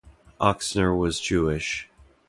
[0.39, 1.87] Oksner was Jewish.